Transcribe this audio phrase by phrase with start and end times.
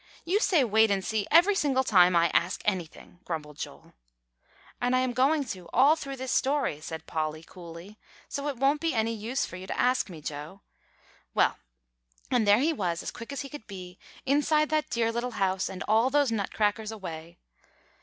[0.25, 3.93] "You say, 'wait and see,' every single time I ask anything," grumbled Joel.
[4.81, 8.81] "And I am going to all through this story," said Polly coolly; "so it won't
[8.81, 10.61] be any use for you to ask me, Joe.
[11.35, 11.59] Well,
[12.31, 15.83] and there he was as quick as could be, inside that dear little house, and
[15.87, 17.37] all those Nutcrackers away."